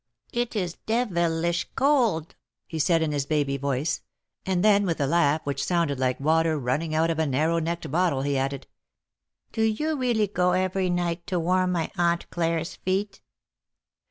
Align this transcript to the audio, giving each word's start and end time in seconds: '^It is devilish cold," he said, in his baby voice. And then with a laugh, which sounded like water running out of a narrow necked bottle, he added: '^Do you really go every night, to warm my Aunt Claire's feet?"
'^It 0.33 0.55
is 0.55 0.77
devilish 0.87 1.67
cold," 1.75 2.33
he 2.65 2.79
said, 2.79 3.03
in 3.03 3.11
his 3.11 3.27
baby 3.27 3.55
voice. 3.55 4.01
And 4.47 4.65
then 4.65 4.83
with 4.83 4.99
a 4.99 5.05
laugh, 5.05 5.41
which 5.43 5.63
sounded 5.63 5.99
like 5.99 6.19
water 6.19 6.57
running 6.57 6.95
out 6.95 7.11
of 7.11 7.19
a 7.19 7.27
narrow 7.27 7.59
necked 7.59 7.91
bottle, 7.91 8.23
he 8.23 8.35
added: 8.35 8.65
'^Do 9.53 9.79
you 9.79 9.95
really 9.95 10.25
go 10.25 10.53
every 10.53 10.89
night, 10.89 11.27
to 11.27 11.39
warm 11.39 11.73
my 11.73 11.91
Aunt 11.99 12.27
Claire's 12.31 12.77
feet?" 12.77 13.21